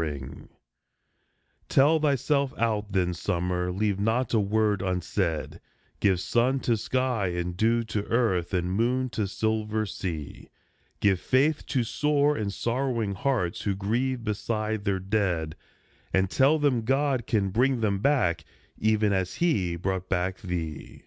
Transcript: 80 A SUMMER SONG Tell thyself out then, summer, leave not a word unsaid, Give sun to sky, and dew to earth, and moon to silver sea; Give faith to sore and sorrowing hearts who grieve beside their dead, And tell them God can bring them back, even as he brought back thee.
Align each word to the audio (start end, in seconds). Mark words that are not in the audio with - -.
80 0.00 0.06
A 0.06 0.18
SUMMER 0.26 0.30
SONG 0.36 0.48
Tell 1.68 1.98
thyself 1.98 2.54
out 2.56 2.92
then, 2.92 3.12
summer, 3.12 3.72
leave 3.72 3.98
not 3.98 4.32
a 4.32 4.38
word 4.38 4.80
unsaid, 4.80 5.60
Give 5.98 6.20
sun 6.20 6.60
to 6.60 6.76
sky, 6.76 7.30
and 7.34 7.56
dew 7.56 7.82
to 7.82 8.04
earth, 8.04 8.54
and 8.54 8.70
moon 8.70 9.10
to 9.10 9.26
silver 9.26 9.86
sea; 9.86 10.50
Give 11.00 11.18
faith 11.18 11.66
to 11.66 11.82
sore 11.82 12.36
and 12.36 12.54
sorrowing 12.54 13.14
hearts 13.16 13.62
who 13.62 13.74
grieve 13.74 14.22
beside 14.22 14.84
their 14.84 15.00
dead, 15.00 15.56
And 16.14 16.30
tell 16.30 16.60
them 16.60 16.82
God 16.84 17.26
can 17.26 17.48
bring 17.50 17.80
them 17.80 17.98
back, 17.98 18.44
even 18.78 19.12
as 19.12 19.34
he 19.34 19.74
brought 19.74 20.08
back 20.08 20.38
thee. 20.40 21.02